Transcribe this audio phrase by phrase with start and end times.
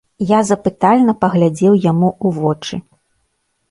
[0.29, 2.85] Я запытальна паглядзеў яму ў вочы.